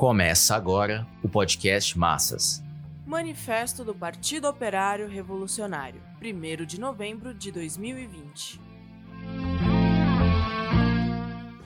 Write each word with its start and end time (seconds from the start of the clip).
Começa 0.00 0.56
agora 0.56 1.06
o 1.22 1.28
podcast 1.28 1.98
Massas. 1.98 2.64
Manifesto 3.04 3.84
do 3.84 3.94
Partido 3.94 4.48
Operário 4.48 5.06
Revolucionário, 5.06 6.00
1 6.22 6.64
de 6.64 6.80
novembro 6.80 7.34
de 7.34 7.52
2020. 7.52 8.58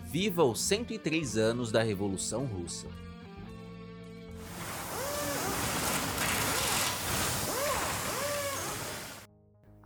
Viva 0.06 0.42
os 0.42 0.60
103 0.62 1.36
anos 1.36 1.70
da 1.70 1.80
Revolução 1.80 2.44
Russa. 2.44 2.88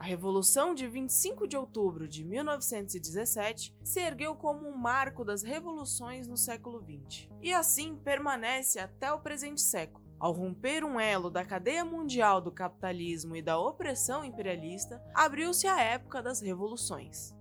Revolução 0.08 0.74
de 0.74 0.88
25 0.88 1.46
de 1.46 1.54
outubro 1.54 2.08
de 2.08 2.24
1917 2.24 3.76
se 3.84 4.00
ergueu 4.00 4.34
como 4.34 4.66
um 4.66 4.74
marco 4.74 5.22
das 5.22 5.42
revoluções 5.42 6.26
no 6.26 6.34
século 6.34 6.82
XX, 6.82 7.28
e 7.42 7.52
assim 7.52 7.94
permanece 7.94 8.78
até 8.78 9.12
o 9.12 9.20
presente 9.20 9.60
século. 9.60 10.02
Ao 10.18 10.32
romper 10.32 10.82
um 10.82 10.98
elo 10.98 11.28
da 11.28 11.44
cadeia 11.44 11.84
mundial 11.84 12.40
do 12.40 12.50
capitalismo 12.50 13.36
e 13.36 13.42
da 13.42 13.58
opressão 13.58 14.24
imperialista, 14.24 14.98
abriu-se 15.12 15.66
a 15.66 15.78
época 15.78 16.22
das 16.22 16.40
revoluções. 16.40 17.34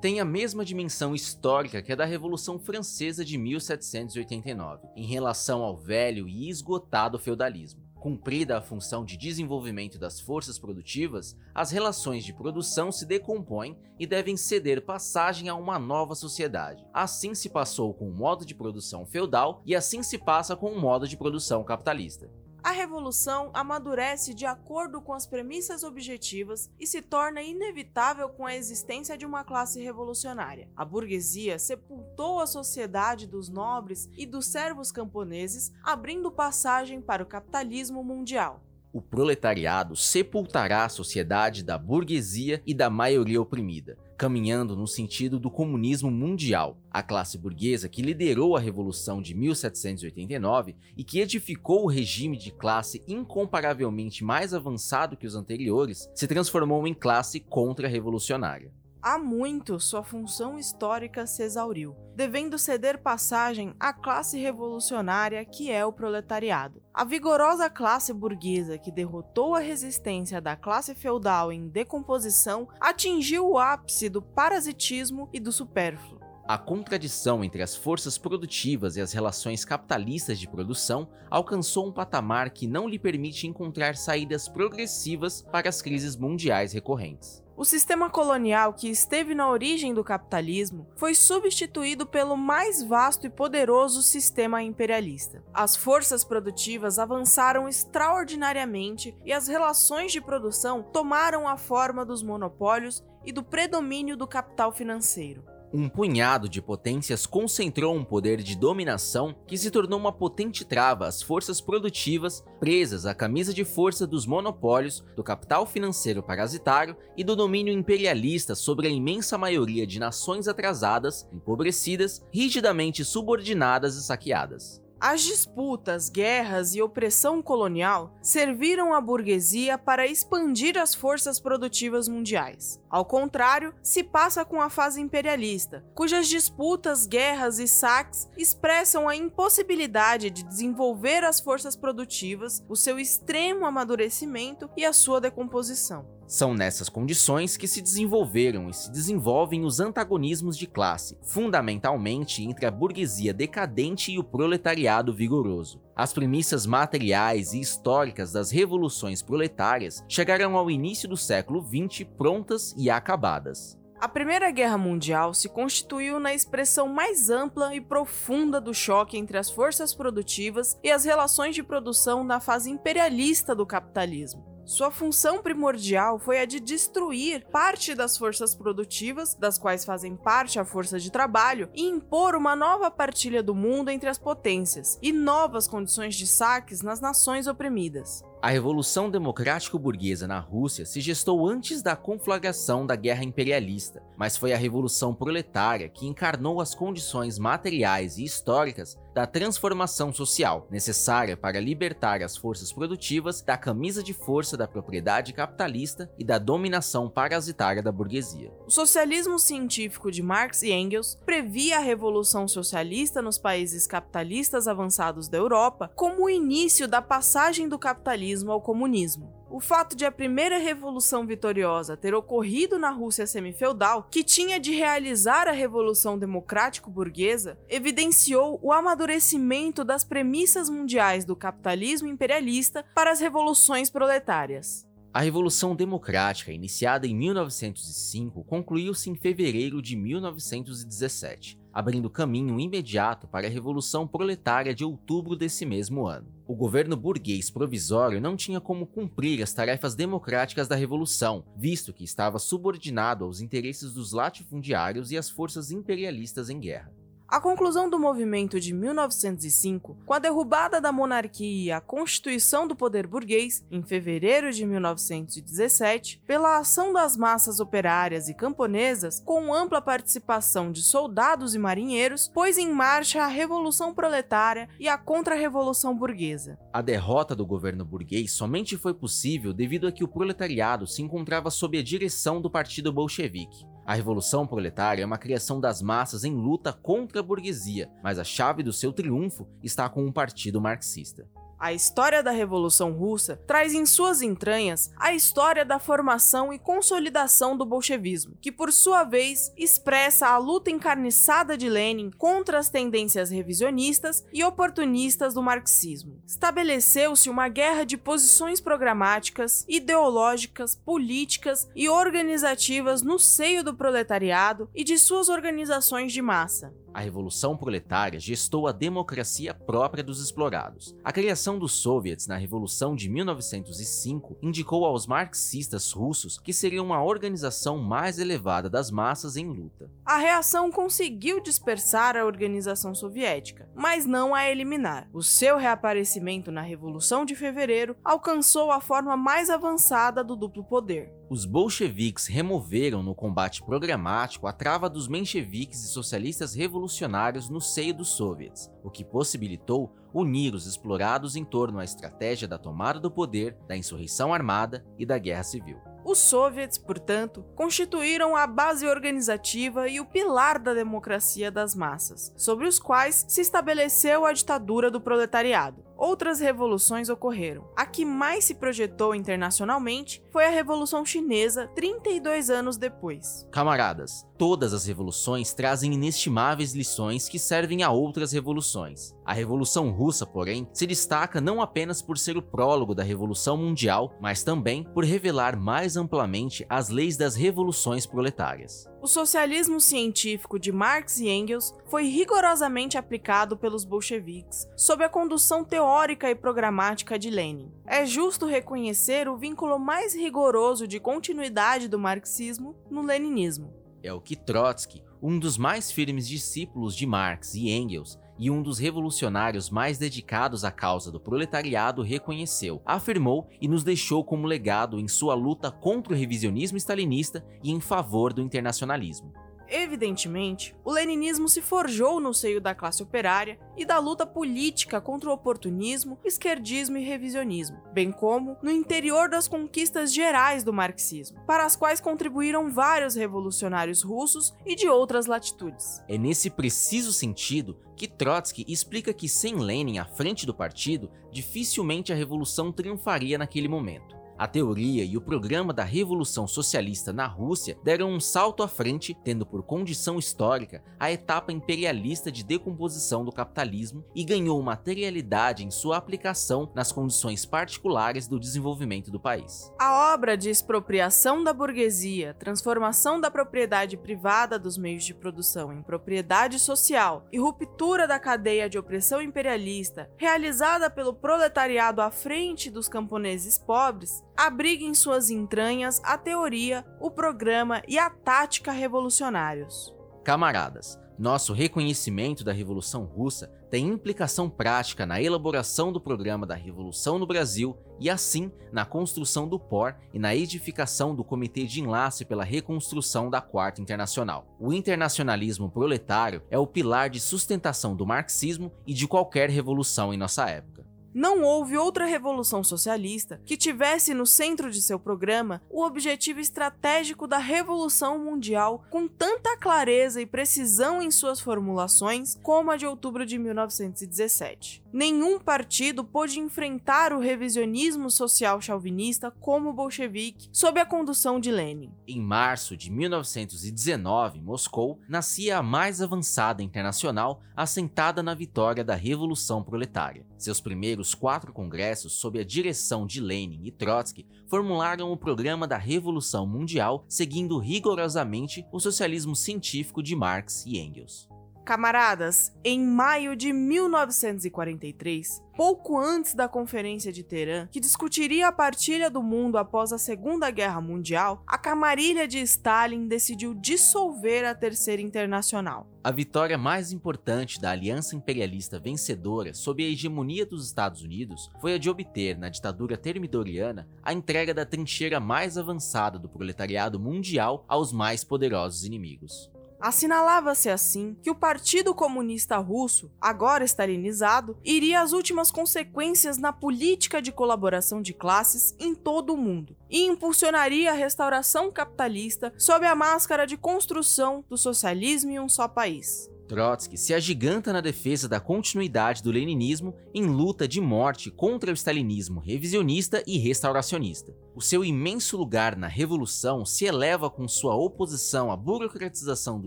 Tem 0.00 0.18
a 0.18 0.24
mesma 0.24 0.64
dimensão 0.64 1.14
histórica 1.14 1.82
que 1.82 1.92
a 1.92 1.96
da 1.96 2.06
Revolução 2.06 2.58
Francesa 2.58 3.22
de 3.22 3.36
1789, 3.36 4.88
em 4.96 5.04
relação 5.04 5.62
ao 5.62 5.76
velho 5.76 6.26
e 6.26 6.48
esgotado 6.48 7.18
feudalismo. 7.18 7.83
Cumprida 8.04 8.58
a 8.58 8.60
função 8.60 9.02
de 9.02 9.16
desenvolvimento 9.16 9.98
das 9.98 10.20
forças 10.20 10.58
produtivas, 10.58 11.34
as 11.54 11.70
relações 11.70 12.22
de 12.22 12.34
produção 12.34 12.92
se 12.92 13.06
decompõem 13.06 13.78
e 13.98 14.06
devem 14.06 14.36
ceder 14.36 14.84
passagem 14.84 15.48
a 15.48 15.54
uma 15.54 15.78
nova 15.78 16.14
sociedade. 16.14 16.84
Assim 16.92 17.34
se 17.34 17.48
passou 17.48 17.94
com 17.94 18.06
o 18.06 18.14
modo 18.14 18.44
de 18.44 18.54
produção 18.54 19.06
feudal 19.06 19.62
e 19.64 19.74
assim 19.74 20.02
se 20.02 20.18
passa 20.18 20.54
com 20.54 20.70
o 20.70 20.78
modo 20.78 21.08
de 21.08 21.16
produção 21.16 21.64
capitalista. 21.64 22.30
A 22.64 22.70
revolução 22.70 23.50
amadurece 23.52 24.32
de 24.32 24.46
acordo 24.46 24.98
com 25.02 25.12
as 25.12 25.26
premissas 25.26 25.84
objetivas 25.84 26.70
e 26.80 26.86
se 26.86 27.02
torna 27.02 27.42
inevitável 27.42 28.26
com 28.30 28.46
a 28.46 28.56
existência 28.56 29.18
de 29.18 29.26
uma 29.26 29.44
classe 29.44 29.82
revolucionária. 29.82 30.70
A 30.74 30.82
burguesia 30.82 31.58
sepultou 31.58 32.40
a 32.40 32.46
sociedade 32.46 33.26
dos 33.26 33.50
nobres 33.50 34.08
e 34.16 34.24
dos 34.24 34.46
servos 34.46 34.90
camponeses, 34.90 35.74
abrindo 35.82 36.32
passagem 36.32 37.02
para 37.02 37.22
o 37.22 37.26
capitalismo 37.26 38.02
mundial 38.02 38.62
o 38.94 39.02
proletariado 39.02 39.96
sepultará 39.96 40.84
a 40.84 40.88
sociedade 40.88 41.64
da 41.64 41.76
burguesia 41.76 42.62
e 42.64 42.72
da 42.72 42.88
maioria 42.88 43.42
oprimida, 43.42 43.98
caminhando 44.16 44.76
no 44.76 44.86
sentido 44.86 45.40
do 45.40 45.50
comunismo 45.50 46.12
mundial. 46.12 46.78
A 46.92 47.02
classe 47.02 47.36
burguesa 47.36 47.88
que 47.88 48.00
liderou 48.00 48.56
a 48.56 48.60
Revolução 48.60 49.20
de 49.20 49.34
1789 49.34 50.76
e 50.96 51.02
que 51.02 51.18
edificou 51.18 51.82
o 51.82 51.88
regime 51.88 52.38
de 52.38 52.52
classe 52.52 53.02
incomparavelmente 53.08 54.22
mais 54.22 54.54
avançado 54.54 55.16
que 55.16 55.26
os 55.26 55.34
anteriores, 55.34 56.08
se 56.14 56.28
transformou 56.28 56.86
em 56.86 56.94
classe 56.94 57.40
contra-revolucionária. 57.40 58.70
Há 59.06 59.18
muito 59.18 59.78
sua 59.78 60.02
função 60.02 60.58
histórica 60.58 61.26
se 61.26 61.42
exauriu, 61.42 61.94
devendo 62.16 62.58
ceder 62.58 63.02
passagem 63.02 63.74
à 63.78 63.92
classe 63.92 64.38
revolucionária 64.38 65.44
que 65.44 65.70
é 65.70 65.84
o 65.84 65.92
proletariado. 65.92 66.82
A 66.94 67.04
vigorosa 67.04 67.68
classe 67.68 68.14
burguesa 68.14 68.78
que 68.78 68.90
derrotou 68.90 69.54
a 69.54 69.58
resistência 69.58 70.40
da 70.40 70.56
classe 70.56 70.94
feudal 70.94 71.52
em 71.52 71.68
decomposição 71.68 72.66
atingiu 72.80 73.46
o 73.46 73.58
ápice 73.58 74.08
do 74.08 74.22
parasitismo 74.22 75.28
e 75.34 75.38
do 75.38 75.52
supérfluo. 75.52 76.18
A 76.48 76.56
contradição 76.56 77.44
entre 77.44 77.62
as 77.62 77.76
forças 77.76 78.16
produtivas 78.16 78.96
e 78.96 79.02
as 79.02 79.12
relações 79.12 79.66
capitalistas 79.66 80.38
de 80.38 80.48
produção 80.48 81.10
alcançou 81.30 81.86
um 81.86 81.92
patamar 81.92 82.48
que 82.48 82.66
não 82.66 82.88
lhe 82.88 82.98
permite 82.98 83.46
encontrar 83.46 83.96
saídas 83.96 84.48
progressivas 84.48 85.42
para 85.42 85.68
as 85.68 85.82
crises 85.82 86.16
mundiais 86.16 86.72
recorrentes. 86.72 87.43
O 87.56 87.64
sistema 87.64 88.10
colonial 88.10 88.72
que 88.72 88.88
esteve 88.88 89.32
na 89.32 89.48
origem 89.48 89.94
do 89.94 90.02
capitalismo 90.02 90.88
foi 90.96 91.14
substituído 91.14 92.04
pelo 92.04 92.36
mais 92.36 92.82
vasto 92.82 93.28
e 93.28 93.30
poderoso 93.30 94.02
sistema 94.02 94.60
imperialista. 94.60 95.44
As 95.54 95.76
forças 95.76 96.24
produtivas 96.24 96.98
avançaram 96.98 97.68
extraordinariamente 97.68 99.16
e 99.24 99.32
as 99.32 99.46
relações 99.46 100.10
de 100.10 100.20
produção 100.20 100.82
tomaram 100.82 101.46
a 101.46 101.56
forma 101.56 102.04
dos 102.04 102.24
monopólios 102.24 103.04
e 103.24 103.30
do 103.30 103.44
predomínio 103.44 104.16
do 104.16 104.26
capital 104.26 104.72
financeiro 104.72 105.53
um 105.74 105.88
punhado 105.88 106.48
de 106.48 106.62
potências 106.62 107.26
concentrou 107.26 107.96
um 107.96 108.04
poder 108.04 108.40
de 108.40 108.56
dominação 108.56 109.34
que 109.44 109.58
se 109.58 109.72
tornou 109.72 109.98
uma 109.98 110.12
potente 110.12 110.64
trava 110.64 111.08
às 111.08 111.20
forças 111.20 111.60
produtivas 111.60 112.44
presas 112.60 113.04
à 113.04 113.12
camisa 113.12 113.52
de 113.52 113.64
força 113.64 114.06
dos 114.06 114.24
monopólios, 114.24 115.04
do 115.16 115.24
capital 115.24 115.66
financeiro 115.66 116.22
parasitário 116.22 116.96
e 117.16 117.24
do 117.24 117.34
domínio 117.34 117.74
imperialista 117.74 118.54
sobre 118.54 118.86
a 118.86 118.90
imensa 118.90 119.36
maioria 119.36 119.84
de 119.84 119.98
nações 119.98 120.46
atrasadas, 120.46 121.28
empobrecidas, 121.32 122.24
rigidamente 122.32 123.04
subordinadas 123.04 123.96
e 123.96 124.04
saqueadas. 124.04 124.80
As 125.00 125.22
disputas, 125.22 126.08
guerras 126.08 126.74
e 126.74 126.80
opressão 126.80 127.42
colonial 127.42 128.16
serviram 128.22 128.94
à 128.94 129.00
burguesia 129.00 129.76
para 129.76 130.06
expandir 130.06 130.78
as 130.78 130.94
forças 130.94 131.38
produtivas 131.38 132.08
mundiais. 132.08 132.80
Ao 132.94 133.04
contrário, 133.04 133.74
se 133.82 134.04
passa 134.04 134.44
com 134.44 134.62
a 134.62 134.70
fase 134.70 135.00
imperialista, 135.00 135.84
cujas 135.96 136.28
disputas, 136.28 137.08
guerras 137.08 137.58
e 137.58 137.66
saques 137.66 138.30
expressam 138.38 139.08
a 139.08 139.16
impossibilidade 139.16 140.30
de 140.30 140.44
desenvolver 140.44 141.24
as 141.24 141.40
forças 141.40 141.74
produtivas, 141.74 142.64
o 142.68 142.76
seu 142.76 142.96
extremo 142.96 143.66
amadurecimento 143.66 144.70
e 144.76 144.84
a 144.84 144.92
sua 144.92 145.20
decomposição. 145.20 146.06
São 146.26 146.54
nessas 146.54 146.88
condições 146.88 147.56
que 147.56 147.68
se 147.68 147.82
desenvolveram 147.82 148.70
e 148.70 148.74
se 148.74 148.90
desenvolvem 148.90 149.64
os 149.64 149.78
antagonismos 149.78 150.56
de 150.56 150.66
classe, 150.66 151.18
fundamentalmente 151.22 152.42
entre 152.42 152.64
a 152.64 152.70
burguesia 152.70 153.34
decadente 153.34 154.12
e 154.12 154.18
o 154.18 154.24
proletariado 154.24 155.12
vigoroso. 155.12 155.82
As 155.94 156.12
premissas 156.12 156.66
materiais 156.66 157.52
e 157.52 157.60
históricas 157.60 158.32
das 158.32 158.50
revoluções 158.50 159.22
proletárias 159.22 160.02
chegaram 160.08 160.56
ao 160.56 160.70
início 160.70 161.08
do 161.08 161.16
século 161.16 161.62
XX 161.62 162.08
prontas 162.16 162.74
e 162.76 162.83
acabadas. 162.90 163.78
A 164.00 164.08
Primeira 164.08 164.50
Guerra 164.50 164.76
Mundial 164.76 165.32
se 165.32 165.48
constituiu 165.48 166.20
na 166.20 166.34
expressão 166.34 166.88
mais 166.88 167.30
ampla 167.30 167.74
e 167.74 167.80
profunda 167.80 168.60
do 168.60 168.74
choque 168.74 169.16
entre 169.16 169.38
as 169.38 169.50
forças 169.50 169.94
produtivas 169.94 170.78
e 170.82 170.90
as 170.90 171.04
relações 171.04 171.54
de 171.54 171.62
produção 171.62 172.22
na 172.22 172.38
fase 172.38 172.70
imperialista 172.70 173.54
do 173.54 173.64
capitalismo. 173.64 174.54
Sua 174.66 174.90
função 174.90 175.42
primordial 175.42 176.18
foi 176.18 176.38
a 176.38 176.46
de 176.46 176.58
destruir 176.58 177.46
parte 177.52 177.94
das 177.94 178.16
forças 178.16 178.54
produtivas, 178.54 179.34
das 179.34 179.58
quais 179.58 179.84
fazem 179.84 180.16
parte 180.16 180.58
a 180.58 180.64
força 180.64 180.98
de 180.98 181.10
trabalho, 181.10 181.68
e 181.74 181.82
impor 181.84 182.34
uma 182.34 182.56
nova 182.56 182.90
partilha 182.90 183.42
do 183.42 183.54
mundo 183.54 183.90
entre 183.90 184.08
as 184.08 184.18
potências 184.18 184.98
e 185.02 185.12
novas 185.12 185.68
condições 185.68 186.14
de 186.14 186.26
saques 186.26 186.80
nas 186.80 186.98
nações 186.98 187.46
oprimidas. 187.46 188.24
A 188.44 188.50
Revolução 188.50 189.08
Democrático-Burguesa 189.08 190.26
na 190.26 190.38
Rússia 190.38 190.84
se 190.84 191.00
gestou 191.00 191.48
antes 191.48 191.80
da 191.80 191.96
conflagração 191.96 192.84
da 192.84 192.94
Guerra 192.94 193.24
Imperialista, 193.24 194.02
mas 194.18 194.36
foi 194.36 194.52
a 194.52 194.58
Revolução 194.58 195.14
Proletária 195.14 195.88
que 195.88 196.06
encarnou 196.06 196.60
as 196.60 196.74
condições 196.74 197.38
materiais 197.38 198.18
e 198.18 198.24
históricas 198.24 198.98
da 199.14 199.26
transformação 199.26 200.12
social 200.12 200.66
necessária 200.68 201.36
para 201.36 201.60
libertar 201.60 202.20
as 202.22 202.36
forças 202.36 202.72
produtivas 202.72 203.40
da 203.40 203.56
camisa 203.56 204.02
de 204.02 204.12
força 204.12 204.56
da 204.56 204.66
propriedade 204.66 205.32
capitalista 205.32 206.10
e 206.18 206.24
da 206.24 206.36
dominação 206.36 207.08
parasitária 207.08 207.82
da 207.82 207.92
burguesia. 207.92 208.52
O 208.66 208.70
socialismo 208.70 209.38
científico 209.38 210.10
de 210.10 210.22
Marx 210.22 210.62
e 210.62 210.72
Engels 210.72 211.16
previa 211.24 211.76
a 211.76 211.80
revolução 211.80 212.48
socialista 212.48 213.22
nos 213.22 213.38
países 213.38 213.86
capitalistas 213.86 214.66
avançados 214.66 215.28
da 215.28 215.38
Europa 215.38 215.92
como 215.94 216.24
o 216.24 216.30
início 216.30 216.88
da 216.88 217.00
passagem 217.00 217.68
do 217.68 217.78
capitalismo 217.78 218.50
ao 218.50 218.60
comunismo. 218.60 219.43
O 219.54 219.60
fato 219.60 219.94
de 219.94 220.04
a 220.04 220.10
primeira 220.10 220.58
revolução 220.58 221.24
vitoriosa 221.24 221.96
ter 221.96 222.12
ocorrido 222.12 222.76
na 222.76 222.90
Rússia 222.90 223.24
semifeudal, 223.24 224.08
que 224.10 224.24
tinha 224.24 224.58
de 224.58 224.72
realizar 224.72 225.46
a 225.46 225.52
revolução 225.52 226.18
democrático-burguesa, 226.18 227.56
evidenciou 227.68 228.58
o 228.60 228.72
amadurecimento 228.72 229.84
das 229.84 230.02
premissas 230.02 230.68
mundiais 230.68 231.24
do 231.24 231.36
capitalismo 231.36 232.08
imperialista 232.08 232.84
para 232.96 233.12
as 233.12 233.20
revoluções 233.20 233.88
proletárias. 233.88 234.84
A 235.14 235.20
Revolução 235.20 235.76
Democrática, 235.76 236.50
iniciada 236.50 237.06
em 237.06 237.14
1905, 237.14 238.42
concluiu-se 238.42 239.08
em 239.08 239.14
fevereiro 239.14 239.80
de 239.80 239.94
1917, 239.94 241.56
abrindo 241.72 242.10
caminho 242.10 242.58
imediato 242.58 243.28
para 243.28 243.46
a 243.46 243.50
Revolução 243.50 244.08
Proletária 244.08 244.74
de 244.74 244.84
outubro 244.84 245.36
desse 245.36 245.64
mesmo 245.64 246.04
ano. 246.04 246.26
O 246.48 246.56
governo 246.56 246.96
burguês 246.96 247.48
provisório 247.48 248.20
não 248.20 248.34
tinha 248.34 248.60
como 248.60 248.88
cumprir 248.88 249.40
as 249.40 249.54
tarefas 249.54 249.94
democráticas 249.94 250.66
da 250.66 250.74
Revolução, 250.74 251.44
visto 251.56 251.92
que 251.92 252.02
estava 252.02 252.40
subordinado 252.40 253.24
aos 253.24 253.40
interesses 253.40 253.92
dos 253.92 254.10
latifundiários 254.10 255.12
e 255.12 255.16
às 255.16 255.30
forças 255.30 255.70
imperialistas 255.70 256.50
em 256.50 256.58
guerra. 256.58 256.92
A 257.26 257.40
conclusão 257.40 257.88
do 257.88 257.98
movimento 257.98 258.60
de 258.60 258.72
1905, 258.74 259.96
com 260.04 260.12
a 260.14 260.18
derrubada 260.18 260.78
da 260.78 260.92
monarquia 260.92 261.64
e 261.64 261.72
a 261.72 261.80
constituição 261.80 262.68
do 262.68 262.76
poder 262.76 263.06
burguês, 263.06 263.64
em 263.70 263.82
fevereiro 263.82 264.52
de 264.52 264.64
1917, 264.66 266.22
pela 266.26 266.58
ação 266.58 266.92
das 266.92 267.16
massas 267.16 267.60
operárias 267.60 268.28
e 268.28 268.34
camponesas, 268.34 269.20
com 269.24 269.54
ampla 269.54 269.80
participação 269.80 270.70
de 270.70 270.82
soldados 270.82 271.54
e 271.54 271.58
marinheiros, 271.58 272.28
pôs 272.28 272.58
em 272.58 272.70
marcha 272.70 273.22
a 273.22 273.26
Revolução 273.26 273.94
Proletária 273.94 274.68
e 274.78 274.86
a 274.86 274.98
Contra-Revolução 274.98 275.96
Burguesa. 275.96 276.58
A 276.72 276.82
derrota 276.82 277.34
do 277.34 277.46
governo 277.46 277.86
burguês 277.86 278.32
somente 278.32 278.76
foi 278.76 278.92
possível 278.92 279.52
devido 279.52 279.88
a 279.88 279.92
que 279.92 280.04
o 280.04 280.08
proletariado 280.08 280.86
se 280.86 281.00
encontrava 281.00 281.50
sob 281.50 281.78
a 281.78 281.82
direção 281.82 282.40
do 282.40 282.50
Partido 282.50 282.92
Bolchevique. 282.92 283.73
A 283.86 283.94
Revolução 283.94 284.46
Proletária 284.46 285.02
é 285.02 285.06
uma 285.06 285.18
criação 285.18 285.60
das 285.60 285.82
massas 285.82 286.24
em 286.24 286.34
luta 286.34 286.72
contra 286.72 287.20
a 287.20 287.22
burguesia, 287.22 287.90
mas 288.02 288.18
a 288.18 288.24
chave 288.24 288.62
do 288.62 288.72
seu 288.72 288.92
triunfo 288.94 289.46
está 289.62 289.90
com 289.90 290.02
um 290.02 290.10
partido 290.10 290.58
marxista. 290.58 291.28
A 291.64 291.72
história 291.72 292.22
da 292.22 292.30
Revolução 292.30 292.92
Russa 292.92 293.40
traz 293.46 293.72
em 293.72 293.86
suas 293.86 294.20
entranhas 294.20 294.92
a 294.98 295.14
história 295.14 295.64
da 295.64 295.78
formação 295.78 296.52
e 296.52 296.58
consolidação 296.58 297.56
do 297.56 297.64
bolchevismo, 297.64 298.36
que 298.38 298.52
por 298.52 298.70
sua 298.70 299.02
vez 299.02 299.50
expressa 299.56 300.28
a 300.28 300.36
luta 300.36 300.70
encarniçada 300.70 301.56
de 301.56 301.70
Lenin 301.70 302.10
contra 302.18 302.58
as 302.58 302.68
tendências 302.68 303.30
revisionistas 303.30 304.26
e 304.30 304.44
oportunistas 304.44 305.32
do 305.32 305.42
marxismo. 305.42 306.20
Estabeleceu-se 306.26 307.30
uma 307.30 307.48
guerra 307.48 307.84
de 307.84 307.96
posições 307.96 308.60
programáticas, 308.60 309.64
ideológicas, 309.66 310.76
políticas 310.76 311.66
e 311.74 311.88
organizativas 311.88 313.00
no 313.00 313.18
seio 313.18 313.64
do 313.64 313.72
proletariado 313.72 314.68
e 314.74 314.84
de 314.84 314.98
suas 314.98 315.30
organizações 315.30 316.12
de 316.12 316.20
massa. 316.20 316.74
A 316.94 317.00
Revolução 317.00 317.56
Proletária 317.56 318.20
gestou 318.20 318.68
a 318.68 318.72
democracia 318.72 319.52
própria 319.52 320.04
dos 320.04 320.20
explorados. 320.20 320.94
A 321.02 321.10
criação 321.10 321.53
dos 321.58 321.72
soviets 321.72 322.26
na 322.26 322.36
Revolução 322.36 322.94
de 322.94 323.08
1905 323.08 324.36
indicou 324.42 324.84
aos 324.84 325.06
marxistas 325.06 325.92
russos 325.92 326.38
que 326.38 326.52
seria 326.52 326.82
uma 326.82 327.02
organização 327.02 327.78
mais 327.78 328.18
elevada 328.18 328.68
das 328.68 328.90
massas 328.90 329.36
em 329.36 329.46
luta. 329.46 329.90
A 330.04 330.18
reação 330.18 330.70
conseguiu 330.70 331.40
dispersar 331.40 332.16
a 332.16 332.24
organização 332.24 332.94
soviética, 332.94 333.68
mas 333.74 334.06
não 334.06 334.34
a 334.34 334.48
eliminar. 334.48 335.08
O 335.12 335.22
seu 335.22 335.56
reaparecimento 335.56 336.50
na 336.50 336.62
Revolução 336.62 337.24
de 337.24 337.34
Fevereiro 337.34 337.96
alcançou 338.04 338.70
a 338.70 338.80
forma 338.80 339.16
mais 339.16 339.50
avançada 339.50 340.22
do 340.22 340.36
duplo 340.36 340.64
poder. 340.64 341.12
Os 341.30 341.46
bolcheviques 341.46 342.26
removeram 342.26 343.02
no 343.02 343.14
combate 343.14 343.62
programático 343.62 344.46
a 344.46 344.52
trava 344.52 344.90
dos 344.90 345.08
mencheviques 345.08 345.82
e 345.82 345.88
socialistas 345.88 346.54
revolucionários 346.54 347.48
no 347.48 347.60
seio 347.60 347.94
dos 347.94 348.08
soviets, 348.08 348.70
o 348.82 348.90
que 348.90 349.04
possibilitou 349.04 349.92
unir 350.14 350.54
os 350.54 350.66
explorados 350.66 351.34
em 351.34 351.44
torno 351.44 351.80
à 351.80 351.84
estratégia 351.84 352.46
da 352.46 352.56
tomada 352.56 353.00
do 353.00 353.10
poder, 353.10 353.58
da 353.66 353.76
insurreição 353.76 354.32
armada 354.32 354.86
e 354.96 355.04
da 355.04 355.18
guerra 355.18 355.42
civil. 355.42 355.76
Os 356.04 356.18
soviets, 356.18 356.76
portanto, 356.76 357.42
constituíram 357.56 358.36
a 358.36 358.46
base 358.46 358.86
organizativa 358.86 359.88
e 359.88 359.98
o 360.00 360.04
pilar 360.04 360.58
da 360.58 360.74
democracia 360.74 361.50
das 361.50 361.74
massas, 361.74 362.30
sobre 362.36 362.68
os 362.68 362.78
quais 362.78 363.24
se 363.26 363.40
estabeleceu 363.40 364.26
a 364.26 364.32
ditadura 364.32 364.90
do 364.90 365.00
proletariado. 365.00 365.82
Outras 366.04 366.38
revoluções 366.38 367.08
ocorreram. 367.08 367.66
A 367.74 367.86
que 367.86 368.04
mais 368.04 368.44
se 368.44 368.56
projetou 368.56 369.14
internacionalmente 369.14 370.22
foi 370.30 370.44
a 370.44 370.50
Revolução 370.50 371.02
Chinesa, 371.02 371.66
32 371.68 372.50
anos 372.50 372.76
depois. 372.76 373.48
Camaradas, 373.50 374.28
todas 374.36 374.74
as 374.74 374.84
revoluções 374.84 375.54
trazem 375.54 375.94
inestimáveis 375.94 376.74
lições 376.74 377.26
que 377.26 377.38
servem 377.38 377.82
a 377.82 377.90
outras 377.90 378.32
revoluções. 378.32 379.14
A 379.24 379.32
Revolução 379.32 379.90
Russa, 379.92 380.26
porém, 380.26 380.68
se 380.74 380.86
destaca 380.86 381.40
não 381.40 381.62
apenas 381.62 382.02
por 382.02 382.18
ser 382.18 382.36
o 382.36 382.42
prólogo 382.42 382.94
da 382.94 383.02
Revolução 383.02 383.56
Mundial, 383.56 384.14
mas 384.20 384.44
também 384.44 384.84
por 384.84 385.04
revelar 385.04 385.58
mais 385.58 385.96
amplamente 385.96 386.66
as 386.68 386.90
leis 386.90 387.16
das 387.16 387.34
revoluções 387.34 388.04
proletárias. 388.04 388.86
O 389.04 389.06
socialismo 389.06 389.82
científico 389.82 390.58
de 390.58 390.72
Marx 390.72 391.20
e 391.20 391.28
Engels 391.28 391.74
foi 391.84 392.04
rigorosamente 392.04 392.96
aplicado 392.96 393.54
pelos 393.54 393.84
bolcheviques, 393.84 394.66
sob 394.74 395.04
a 395.04 395.10
condução 395.10 395.62
teórica 395.62 396.30
e 396.30 396.34
programática 396.34 397.18
de 397.18 397.28
Lenin. 397.28 397.70
É 397.84 398.06
justo 398.06 398.46
reconhecer 398.46 399.28
o 399.28 399.36
vínculo 399.36 399.78
mais 399.78 400.14
rigoroso 400.14 400.88
de 400.88 400.98
continuidade 400.98 401.86
do 401.86 401.98
marxismo 401.98 402.74
no 402.90 403.02
leninismo. 403.02 403.74
É 404.02 404.10
o 404.10 404.22
que 404.22 404.34
Trotsky, 404.34 405.02
um 405.20 405.38
dos 405.38 405.58
mais 405.58 405.90
firmes 405.90 406.26
discípulos 406.26 406.96
de 406.96 407.04
Marx 407.04 407.54
e 407.54 407.68
Engels, 407.68 408.18
e 408.38 408.50
um 408.50 408.62
dos 408.62 408.78
revolucionários 408.78 409.70
mais 409.70 409.98
dedicados 409.98 410.64
à 410.64 410.70
causa 410.70 411.10
do 411.10 411.20
proletariado 411.20 412.02
reconheceu, 412.02 412.82
afirmou 412.84 413.48
e 413.60 413.68
nos 413.68 413.84
deixou 413.84 414.24
como 414.24 414.46
legado 414.46 414.98
em 414.98 415.08
sua 415.08 415.34
luta 415.34 415.70
contra 415.70 416.12
o 416.12 416.16
revisionismo 416.16 416.76
stalinista 416.76 417.44
e 417.62 417.70
em 417.70 417.80
favor 417.80 418.32
do 418.32 418.42
internacionalismo. 418.42 419.32
Evidentemente, 419.68 420.74
o 420.84 420.92
leninismo 420.92 421.48
se 421.48 421.62
forjou 421.62 422.20
no 422.20 422.34
seio 422.34 422.60
da 422.60 422.74
classe 422.74 423.02
operária 423.02 423.58
e 423.76 423.84
da 423.84 423.98
luta 423.98 424.26
política 424.26 425.00
contra 425.00 425.30
o 425.30 425.32
oportunismo, 425.32 426.18
esquerdismo 426.24 426.96
e 426.98 427.04
revisionismo, 427.04 427.78
bem 427.92 428.12
como 428.12 428.56
no 428.62 428.70
interior 428.70 429.28
das 429.28 429.48
conquistas 429.48 430.12
gerais 430.12 430.62
do 430.62 430.72
marxismo, 430.72 431.40
para 431.46 431.64
as 431.64 431.76
quais 431.76 432.00
contribuíram 432.00 432.70
vários 432.70 433.14
revolucionários 433.14 434.02
russos 434.02 434.54
e 434.64 434.74
de 434.74 434.88
outras 434.88 435.26
latitudes. 435.26 436.02
É 436.08 436.18
nesse 436.18 436.50
preciso 436.50 437.12
sentido 437.12 437.78
que 437.96 438.08
Trotsky 438.08 438.64
explica 438.68 439.12
que 439.12 439.28
sem 439.28 439.56
Lenin 439.56 439.98
à 439.98 440.04
frente 440.04 440.44
do 440.46 440.54
partido, 440.54 441.10
dificilmente 441.30 442.12
a 442.12 442.16
revolução 442.16 442.72
triunfaria 442.72 443.38
naquele 443.38 443.68
momento. 443.68 444.23
A 444.36 444.48
teoria 444.48 445.04
e 445.04 445.16
o 445.16 445.20
programa 445.20 445.72
da 445.72 445.84
Revolução 445.84 446.48
Socialista 446.48 447.12
na 447.12 447.24
Rússia 447.24 447.78
deram 447.84 448.10
um 448.10 448.18
salto 448.18 448.64
à 448.64 448.68
frente, 448.68 449.16
tendo 449.22 449.46
por 449.46 449.62
condição 449.62 450.18
histórica 450.18 450.82
a 450.98 451.12
etapa 451.12 451.52
imperialista 451.52 452.32
de 452.32 452.42
decomposição 452.42 453.24
do 453.24 453.30
capitalismo 453.30 454.04
e 454.12 454.24
ganhou 454.24 454.60
materialidade 454.60 455.64
em 455.64 455.70
sua 455.70 455.96
aplicação 455.96 456.68
nas 456.74 456.90
condições 456.90 457.46
particulares 457.46 458.26
do 458.26 458.40
desenvolvimento 458.40 459.08
do 459.08 459.20
país. 459.20 459.72
A 459.78 460.12
obra 460.12 460.36
de 460.36 460.50
expropriação 460.50 461.44
da 461.44 461.52
burguesia, 461.52 462.34
transformação 462.34 463.20
da 463.20 463.30
propriedade 463.30 463.96
privada 463.96 464.58
dos 464.58 464.76
meios 464.76 465.04
de 465.04 465.14
produção 465.14 465.72
em 465.72 465.80
propriedade 465.80 466.58
social 466.58 467.24
e 467.30 467.38
ruptura 467.38 468.08
da 468.08 468.18
cadeia 468.18 468.68
de 468.68 468.78
opressão 468.78 469.22
imperialista, 469.22 470.10
realizada 470.16 470.90
pelo 470.90 471.14
proletariado 471.14 472.02
à 472.02 472.10
frente 472.10 472.68
dos 472.68 472.88
camponeses 472.88 473.58
pobres, 473.58 474.24
abriga 474.36 474.84
em 474.84 474.94
suas 474.94 475.30
entranhas 475.30 476.00
a 476.04 476.18
teoria, 476.18 476.84
o 477.00 477.10
programa 477.10 477.82
e 477.86 477.98
a 477.98 478.10
tática 478.10 478.72
revolucionários. 478.72 479.94
Camaradas, 480.22 480.98
nosso 481.18 481.52
reconhecimento 481.52 482.42
da 482.42 482.52
Revolução 482.52 483.04
Russa 483.04 483.46
tem 483.70 483.86
implicação 483.86 484.50
prática 484.50 485.06
na 485.06 485.22
elaboração 485.22 485.92
do 485.92 486.00
programa 486.00 486.44
da 486.44 486.56
Revolução 486.56 487.20
no 487.20 487.26
Brasil 487.26 487.76
e, 488.00 488.10
assim, 488.10 488.50
na 488.72 488.84
construção 488.84 489.46
do 489.48 489.58
POR 489.58 489.94
e 490.12 490.18
na 490.18 490.34
edificação 490.34 491.14
do 491.14 491.22
Comitê 491.22 491.66
de 491.66 491.80
Enlace 491.80 492.24
pela 492.24 492.42
Reconstrução 492.42 493.30
da 493.30 493.40
Quarta 493.40 493.80
Internacional. 493.80 494.56
O 494.58 494.72
internacionalismo 494.72 495.70
proletário 495.70 496.42
é 496.50 496.58
o 496.58 496.66
pilar 496.66 497.08
de 497.08 497.20
sustentação 497.20 497.94
do 497.94 498.04
marxismo 498.04 498.72
e 498.84 498.92
de 498.92 499.06
qualquer 499.06 499.48
revolução 499.50 500.12
em 500.12 500.16
nossa 500.16 500.50
época. 500.50 500.73
Não 501.14 501.42
houve 501.42 501.78
outra 501.78 502.06
revolução 502.06 502.64
socialista 502.64 503.40
que 503.46 503.56
tivesse 503.56 504.12
no 504.12 504.26
centro 504.26 504.68
de 504.68 504.82
seu 504.82 504.98
programa 504.98 505.62
o 505.70 505.84
objetivo 505.84 506.40
estratégico 506.40 507.28
da 507.28 507.38
revolução 507.38 508.18
mundial 508.18 508.84
com 508.90 509.06
tanta 509.06 509.56
clareza 509.56 510.20
e 510.20 510.26
precisão 510.26 511.00
em 511.00 511.12
suas 511.12 511.40
formulações 511.40 512.36
como 512.42 512.72
a 512.72 512.76
de 512.76 512.84
outubro 512.84 513.24
de 513.24 513.38
1917. 513.38 514.82
Nenhum 514.92 515.38
partido 515.38 516.02
pôde 516.04 516.40
enfrentar 516.40 517.12
o 517.12 517.20
revisionismo 517.20 518.10
social 518.10 518.60
chauvinista 518.60 519.30
como 519.40 519.70
o 519.70 519.72
bolchevique 519.72 520.48
sob 520.52 520.80
a 520.80 520.86
condução 520.86 521.38
de 521.38 521.52
Lenin. 521.52 521.92
Em 522.08 522.20
março 522.20 522.76
de 522.76 522.90
1919, 522.90 524.40
Moscou 524.40 524.98
nascia 525.08 525.58
a 525.58 525.62
mais 525.62 526.02
avançada 526.02 526.62
internacional 526.62 527.40
assentada 527.56 528.22
na 528.22 528.34
vitória 528.34 528.82
da 528.82 528.94
Revolução 528.94 529.62
Proletária. 529.62 530.26
Seus 530.36 530.60
primeiros 530.60 531.03
quatro 531.12 531.52
congressos, 531.52 532.12
sob 532.12 532.38
a 532.38 532.44
direção 532.44 533.04
de 533.06 533.20
Lenin 533.20 533.64
e 533.64 533.72
Trotsky, 533.72 534.26
formularam 534.46 535.10
o 535.10 535.16
programa 535.16 535.66
da 535.66 535.76
Revolução 535.76 536.46
Mundial, 536.46 537.04
seguindo 537.08 537.58
rigorosamente 537.58 538.64
o 538.72 538.78
socialismo 538.78 539.34
científico 539.34 540.02
de 540.02 540.14
Marx 540.14 540.64
e 540.64 540.78
Engels. 540.78 541.28
Camaradas, 541.64 542.54
em 542.62 542.78
maio 542.78 543.34
de 543.34 543.50
1943, 543.50 545.42
pouco 545.56 545.98
antes 545.98 546.34
da 546.34 546.46
Conferência 546.46 547.10
de 547.10 547.22
Teherã, 547.22 547.66
que 547.72 547.80
discutiria 547.80 548.48
a 548.48 548.52
partilha 548.52 549.08
do 549.08 549.22
mundo 549.22 549.56
após 549.56 549.90
a 549.90 549.96
Segunda 549.96 550.50
Guerra 550.50 550.82
Mundial, 550.82 551.42
a 551.46 551.56
camarilha 551.56 552.28
de 552.28 552.38
Stalin 552.40 553.08
decidiu 553.08 553.54
dissolver 553.54 554.44
a 554.44 554.54
Terceira 554.54 555.00
Internacional. 555.00 555.88
A 556.04 556.10
vitória 556.10 556.58
mais 556.58 556.92
importante 556.92 557.58
da 557.58 557.70
aliança 557.70 558.14
imperialista 558.14 558.78
vencedora 558.78 559.54
sob 559.54 559.82
a 559.82 559.88
hegemonia 559.88 560.44
dos 560.44 560.66
Estados 560.66 561.00
Unidos 561.02 561.50
foi 561.62 561.72
a 561.72 561.78
de 561.78 561.88
obter, 561.88 562.36
na 562.36 562.50
ditadura 562.50 562.98
termidoriana, 562.98 563.88
a 564.02 564.12
entrega 564.12 564.52
da 564.52 564.66
trincheira 564.66 565.18
mais 565.18 565.56
avançada 565.56 566.18
do 566.18 566.28
proletariado 566.28 567.00
mundial 567.00 567.64
aos 567.66 567.90
mais 567.90 568.22
poderosos 568.22 568.84
inimigos. 568.84 569.53
Assinalava-se 569.84 570.70
assim 570.70 571.14
que 571.22 571.30
o 571.30 571.34
Partido 571.34 571.94
Comunista 571.94 572.56
Russo, 572.56 573.12
agora 573.20 573.64
estalinizado, 573.64 574.56
iria 574.64 575.02
às 575.02 575.12
últimas 575.12 575.50
consequências 575.50 576.38
na 576.38 576.54
política 576.54 577.20
de 577.20 577.30
colaboração 577.30 578.00
de 578.00 578.14
classes 578.14 578.74
em 578.78 578.94
todo 578.94 579.34
o 579.34 579.36
mundo 579.36 579.76
e 579.90 580.06
impulsionaria 580.06 580.90
a 580.90 580.94
restauração 580.94 581.70
capitalista 581.70 582.50
sob 582.56 582.86
a 582.86 582.94
máscara 582.94 583.46
de 583.46 583.58
construção 583.58 584.42
do 584.48 584.56
socialismo 584.56 585.32
em 585.32 585.38
um 585.38 585.50
só 585.50 585.68
país. 585.68 586.30
Trotsky 586.46 586.96
se 586.96 587.14
agiganta 587.14 587.72
na 587.72 587.80
defesa 587.80 588.28
da 588.28 588.38
continuidade 588.38 589.22
do 589.22 589.30
leninismo 589.30 589.94
em 590.12 590.26
luta 590.26 590.68
de 590.68 590.80
morte 590.80 591.30
contra 591.30 591.70
o 591.70 591.74
stalinismo 591.74 592.40
revisionista 592.40 593.22
e 593.26 593.38
restauracionista. 593.38 594.34
O 594.54 594.60
seu 594.60 594.84
imenso 594.84 595.36
lugar 595.36 595.76
na 595.76 595.88
revolução 595.88 596.64
se 596.64 596.84
eleva 596.84 597.28
com 597.28 597.48
sua 597.48 597.74
oposição 597.74 598.52
à 598.52 598.56
burocratização 598.56 599.60
do 599.60 599.66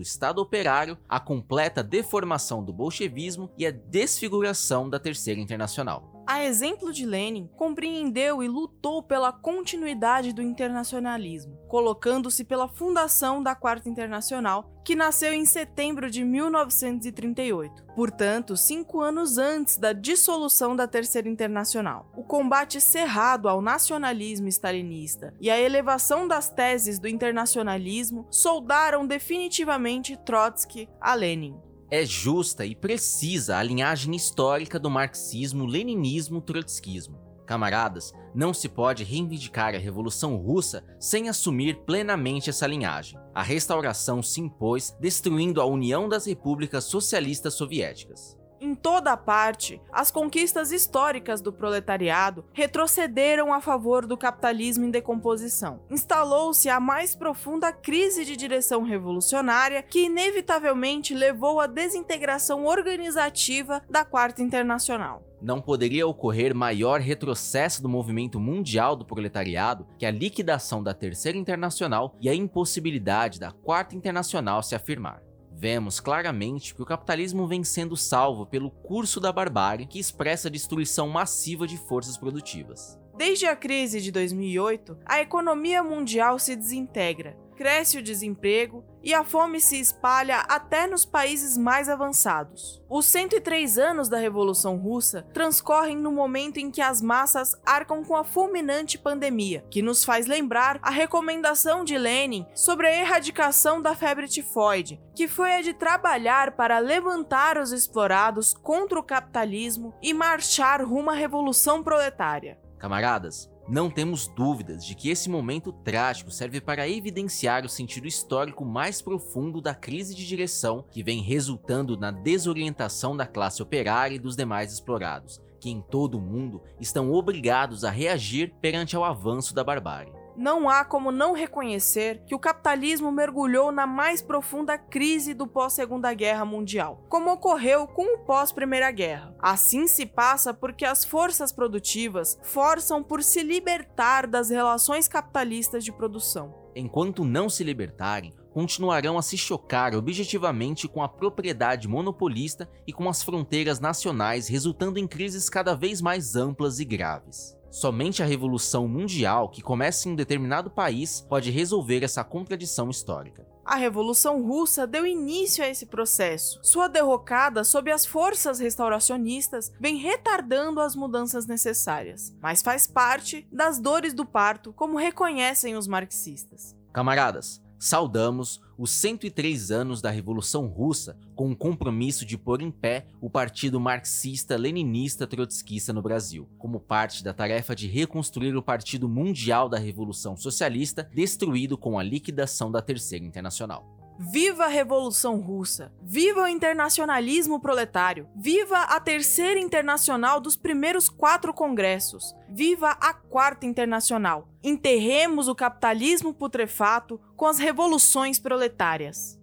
Estado 0.00 0.40
operário, 0.40 0.96
à 1.08 1.20
completa 1.20 1.82
deformação 1.82 2.64
do 2.64 2.72
bolchevismo 2.72 3.50
e 3.58 3.66
à 3.66 3.70
desfiguração 3.70 4.88
da 4.88 4.98
Terceira 4.98 5.40
Internacional 5.40 6.17
a 6.28 6.44
exemplo 6.44 6.92
de 6.92 7.06
Lenin, 7.06 7.48
compreendeu 7.56 8.42
e 8.42 8.48
lutou 8.48 9.02
pela 9.02 9.32
continuidade 9.32 10.30
do 10.30 10.42
internacionalismo, 10.42 11.56
colocando-se 11.66 12.44
pela 12.44 12.68
fundação 12.68 13.42
da 13.42 13.54
Quarta 13.54 13.88
Internacional, 13.88 14.70
que 14.84 14.94
nasceu 14.94 15.32
em 15.32 15.46
setembro 15.46 16.10
de 16.10 16.22
1938, 16.22 17.82
portanto, 17.94 18.58
cinco 18.58 19.00
anos 19.00 19.38
antes 19.38 19.78
da 19.78 19.94
dissolução 19.94 20.76
da 20.76 20.86
Terceira 20.86 21.30
Internacional. 21.30 22.12
O 22.14 22.22
combate 22.22 22.78
cerrado 22.78 23.48
ao 23.48 23.62
nacionalismo 23.62 24.48
stalinista 24.48 25.32
e 25.40 25.50
a 25.50 25.58
elevação 25.58 26.28
das 26.28 26.50
teses 26.50 26.98
do 26.98 27.08
internacionalismo 27.08 28.26
soldaram 28.30 29.06
definitivamente 29.06 30.14
Trotsky 30.14 30.90
a 31.00 31.14
Lenin. 31.14 31.67
É 31.90 32.04
justa 32.04 32.66
e 32.66 32.74
precisa 32.74 33.56
a 33.56 33.62
linhagem 33.62 34.14
histórica 34.14 34.78
do 34.78 34.90
marxismo-leninismo-trotskismo. 34.90 37.16
Camaradas, 37.46 38.12
não 38.34 38.52
se 38.52 38.68
pode 38.68 39.04
reivindicar 39.04 39.74
a 39.74 39.78
Revolução 39.78 40.36
Russa 40.36 40.84
sem 41.00 41.30
assumir 41.30 41.78
plenamente 41.86 42.50
essa 42.50 42.66
linhagem. 42.66 43.18
A 43.34 43.42
restauração 43.42 44.22
se 44.22 44.38
impôs 44.38 44.94
destruindo 45.00 45.62
a 45.62 45.64
União 45.64 46.10
das 46.10 46.26
Repúblicas 46.26 46.84
Socialistas 46.84 47.54
Soviéticas. 47.54 48.37
Em 48.60 48.74
toda 48.74 49.16
parte, 49.16 49.80
as 49.92 50.10
conquistas 50.10 50.72
históricas 50.72 51.40
do 51.40 51.52
proletariado 51.52 52.44
retrocederam 52.52 53.52
a 53.52 53.60
favor 53.60 54.04
do 54.06 54.16
capitalismo 54.16 54.84
em 54.84 54.90
decomposição. 54.90 55.80
Instalou-se 55.90 56.68
a 56.68 56.80
mais 56.80 57.14
profunda 57.14 57.72
crise 57.72 58.24
de 58.24 58.36
direção 58.36 58.82
revolucionária 58.82 59.82
que 59.82 60.06
inevitavelmente 60.06 61.14
levou 61.14 61.60
à 61.60 61.66
desintegração 61.66 62.64
organizativa 62.64 63.82
da 63.88 64.04
Quarta 64.04 64.42
Internacional. 64.42 65.22
Não 65.40 65.60
poderia 65.60 66.06
ocorrer 66.06 66.52
maior 66.52 67.00
retrocesso 67.00 67.80
do 67.80 67.88
movimento 67.88 68.40
mundial 68.40 68.96
do 68.96 69.04
proletariado 69.04 69.86
que 69.96 70.04
a 70.04 70.10
liquidação 70.10 70.82
da 70.82 70.92
Terceira 70.92 71.38
Internacional 71.38 72.16
e 72.20 72.28
a 72.28 72.34
impossibilidade 72.34 73.38
da 73.38 73.52
Quarta 73.52 73.94
Internacional 73.94 74.64
se 74.64 74.74
afirmar. 74.74 75.27
Vemos 75.60 75.98
claramente 75.98 76.72
que 76.72 76.80
o 76.80 76.86
capitalismo 76.86 77.44
vem 77.48 77.64
sendo 77.64 77.96
salvo 77.96 78.46
pelo 78.46 78.70
curso 78.70 79.18
da 79.18 79.32
barbárie 79.32 79.88
que 79.88 79.98
expressa 79.98 80.46
a 80.46 80.50
destruição 80.50 81.08
massiva 81.08 81.66
de 81.66 81.76
forças 81.76 82.16
produtivas. 82.16 82.96
Desde 83.16 83.46
a 83.46 83.56
crise 83.56 84.00
de 84.00 84.12
2008, 84.12 84.96
a 85.04 85.20
economia 85.20 85.82
mundial 85.82 86.38
se 86.38 86.54
desintegra, 86.54 87.36
cresce 87.56 87.98
o 87.98 88.02
desemprego 88.02 88.84
e 89.08 89.14
a 89.14 89.24
fome 89.24 89.58
se 89.58 89.80
espalha 89.80 90.40
até 90.40 90.86
nos 90.86 91.06
países 91.06 91.56
mais 91.56 91.88
avançados. 91.88 92.78
Os 92.90 93.06
103 93.06 93.78
anos 93.78 94.06
da 94.06 94.18
Revolução 94.18 94.76
Russa 94.76 95.22
transcorrem 95.32 95.96
no 95.96 96.12
momento 96.12 96.58
em 96.58 96.70
que 96.70 96.82
as 96.82 97.00
massas 97.00 97.58
arcam 97.64 98.04
com 98.04 98.14
a 98.14 98.22
fulminante 98.22 98.98
pandemia, 98.98 99.64
que 99.70 99.80
nos 99.80 100.04
faz 100.04 100.26
lembrar 100.26 100.78
a 100.82 100.90
recomendação 100.90 101.84
de 101.84 101.96
Lenin 101.96 102.44
sobre 102.54 102.86
a 102.86 103.00
erradicação 103.00 103.80
da 103.80 103.94
febre 103.94 104.28
tifoide, 104.28 105.00
que 105.14 105.26
foi 105.26 105.54
a 105.54 105.62
de 105.62 105.72
trabalhar 105.72 106.50
para 106.50 106.78
levantar 106.78 107.56
os 107.56 107.72
explorados 107.72 108.52
contra 108.52 109.00
o 109.00 109.02
capitalismo 109.02 109.94
e 110.02 110.12
marchar 110.12 110.84
rumo 110.84 111.08
à 111.08 111.14
revolução 111.14 111.82
proletária. 111.82 112.58
Camaradas, 112.78 113.50
não 113.68 113.90
temos 113.90 114.26
dúvidas 114.26 114.84
de 114.84 114.94
que 114.94 115.10
esse 115.10 115.28
momento 115.28 115.72
trágico 115.72 116.30
serve 116.30 116.60
para 116.60 116.88
evidenciar 116.88 117.64
o 117.64 117.68
sentido 117.68 118.08
histórico 118.08 118.64
mais 118.64 119.02
profundo 119.02 119.60
da 119.60 119.74
crise 119.74 120.14
de 120.14 120.26
direção 120.26 120.84
que 120.90 121.02
vem 121.02 121.22
resultando 121.22 121.96
na 121.96 122.10
desorientação 122.10 123.16
da 123.16 123.26
classe 123.26 123.62
operária 123.62 124.16
e 124.16 124.18
dos 124.18 124.34
demais 124.34 124.72
explorados, 124.72 125.40
que 125.60 125.70
em 125.70 125.82
todo 125.82 126.16
o 126.16 126.20
mundo 126.20 126.62
estão 126.80 127.12
obrigados 127.12 127.84
a 127.84 127.90
reagir 127.90 128.54
perante 128.60 128.96
ao 128.96 129.04
avanço 129.04 129.54
da 129.54 129.62
barbárie 129.62 130.17
não 130.38 130.70
há 130.70 130.84
como 130.84 131.10
não 131.10 131.32
reconhecer 131.32 132.22
que 132.24 132.34
o 132.34 132.38
capitalismo 132.38 133.10
mergulhou 133.10 133.72
na 133.72 133.88
mais 133.88 134.22
profunda 134.22 134.78
crise 134.78 135.34
do 135.34 135.48
pós-Segunda 135.48 136.14
Guerra 136.14 136.44
Mundial, 136.44 137.04
como 137.08 137.32
ocorreu 137.32 137.88
com 137.88 138.14
o 138.14 138.18
pós-Primeira 138.20 138.90
Guerra. 138.92 139.34
Assim 139.40 139.88
se 139.88 140.06
passa 140.06 140.54
porque 140.54 140.84
as 140.84 141.04
forças 141.04 141.50
produtivas 141.50 142.38
forçam 142.42 143.02
por 143.02 143.20
se 143.20 143.42
libertar 143.42 144.28
das 144.28 144.48
relações 144.48 145.08
capitalistas 145.08 145.84
de 145.84 145.90
produção. 145.90 146.54
Enquanto 146.76 147.24
não 147.24 147.48
se 147.48 147.64
libertarem, 147.64 148.32
continuarão 148.52 149.18
a 149.18 149.22
se 149.22 149.36
chocar 149.36 149.94
objetivamente 149.94 150.86
com 150.86 151.02
a 151.02 151.08
propriedade 151.08 151.88
monopolista 151.88 152.70
e 152.86 152.92
com 152.92 153.08
as 153.08 153.24
fronteiras 153.24 153.80
nacionais, 153.80 154.46
resultando 154.46 155.00
em 155.00 155.06
crises 155.06 155.50
cada 155.50 155.74
vez 155.74 156.00
mais 156.00 156.36
amplas 156.36 156.78
e 156.78 156.84
graves. 156.84 157.57
Somente 157.70 158.22
a 158.22 158.26
revolução 158.26 158.88
mundial 158.88 159.48
que 159.48 159.62
começa 159.62 160.08
em 160.08 160.12
um 160.12 160.16
determinado 160.16 160.70
país 160.70 161.20
pode 161.28 161.50
resolver 161.50 162.02
essa 162.02 162.24
contradição 162.24 162.88
histórica. 162.88 163.46
A 163.64 163.76
Revolução 163.76 164.42
Russa 164.42 164.86
deu 164.86 165.04
início 165.04 165.62
a 165.62 165.68
esse 165.68 165.84
processo. 165.84 166.58
Sua 166.62 166.88
derrocada 166.88 167.62
sob 167.64 167.90
as 167.90 168.06
forças 168.06 168.58
restauracionistas 168.58 169.70
vem 169.78 169.96
retardando 169.96 170.80
as 170.80 170.96
mudanças 170.96 171.46
necessárias, 171.46 172.34
mas 172.40 172.62
faz 172.62 172.86
parte 172.86 173.46
das 173.52 173.78
dores 173.78 174.14
do 174.14 174.24
parto, 174.24 174.72
como 174.72 174.96
reconhecem 174.96 175.76
os 175.76 175.86
marxistas. 175.86 176.74
Camaradas, 176.94 177.60
saudamos 177.78 178.60
os 178.76 178.90
103 178.90 179.70
anos 179.70 180.00
da 180.00 180.10
Revolução 180.10 180.66
Russa 180.66 181.16
com 181.34 181.50
o 181.50 181.56
compromisso 181.56 182.24
de 182.24 182.38
pôr 182.38 182.62
em 182.62 182.70
pé 182.70 183.06
o 183.20 183.28
Partido 183.28 183.80
Marxista-Leninista 183.80 185.26
Trotskista 185.26 185.92
no 185.92 186.02
Brasil, 186.02 186.48
como 186.58 186.80
parte 186.80 187.22
da 187.22 187.34
tarefa 187.34 187.74
de 187.74 187.86
reconstruir 187.86 188.56
o 188.56 188.62
Partido 188.62 189.08
Mundial 189.08 189.68
da 189.68 189.78
Revolução 189.78 190.36
Socialista, 190.36 191.08
destruído 191.14 191.76
com 191.76 191.98
a 191.98 192.02
liquidação 192.02 192.70
da 192.70 192.80
Terceira 192.80 193.24
Internacional. 193.24 193.97
Viva 194.20 194.64
a 194.64 194.68
Revolução 194.68 195.38
Russa! 195.38 195.92
Viva 196.02 196.42
o 196.42 196.48
internacionalismo 196.48 197.60
proletário! 197.60 198.28
Viva 198.34 198.78
a 198.78 198.98
Terceira 198.98 199.60
Internacional 199.60 200.40
dos 200.40 200.56
primeiros 200.56 201.08
quatro 201.08 201.54
congressos! 201.54 202.34
Viva 202.48 202.90
a 203.00 203.14
Quarta 203.14 203.64
Internacional! 203.64 204.48
Enterremos 204.60 205.46
o 205.46 205.54
capitalismo 205.54 206.34
putrefato 206.34 207.20
com 207.36 207.46
as 207.46 207.60
revoluções 207.60 208.40
proletárias! 208.40 209.38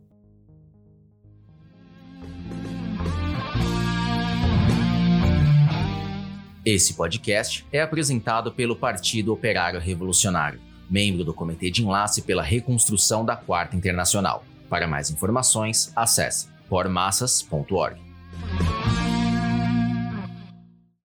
Esse 6.66 6.96
podcast 6.96 7.66
é 7.72 7.80
apresentado 7.80 8.52
pelo 8.52 8.76
Partido 8.76 9.32
Operário 9.32 9.80
Revolucionário, 9.80 10.60
membro 10.90 11.24
do 11.24 11.34
Comitê 11.34 11.72
de 11.72 11.82
Enlace 11.82 12.24
pela 12.24 12.44
Reconstrução 12.44 13.24
da 13.24 13.38
Quarta 13.38 13.78
Internacional. 13.78 14.44
Para 14.70 14.88
mais 14.88 15.10
informações, 15.10 15.92
acesse 15.96 16.48
pormassas.org. 16.68 18.00